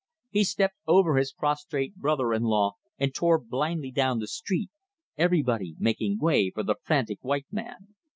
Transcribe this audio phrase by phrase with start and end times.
[0.31, 4.71] He stepped over his prostrate brother in law and tore blindly down the street,
[5.15, 7.93] everybody making way for the frantic white man.